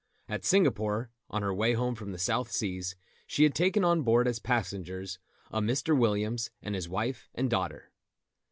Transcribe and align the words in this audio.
At 0.27 0.43
Singapore, 0.43 1.11
on 1.29 1.43
her 1.43 1.53
way 1.53 1.73
home 1.73 1.93
from 1.93 2.11
the 2.11 2.17
South 2.17 2.51
Seas, 2.51 2.95
she 3.27 3.43
had 3.43 3.53
taken 3.53 3.83
on 3.83 4.01
board, 4.01 4.27
as 4.27 4.39
passengers, 4.39 5.19
a 5.51 5.61
Mr. 5.61 5.95
Williams 5.95 6.49
and 6.59 6.73
his 6.73 6.89
wife 6.89 7.29
and 7.35 7.51
daughter. 7.51 7.91